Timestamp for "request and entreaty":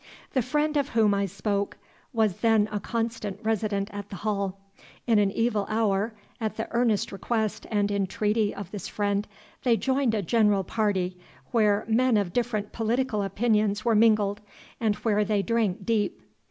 7.11-8.51